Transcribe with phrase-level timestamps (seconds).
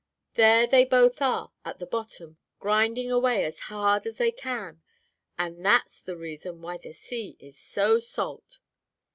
[0.33, 4.81] There they both are at the bottom, grinding away as hard as they can;
[5.37, 8.57] and that's the reason why the sea is so salt!"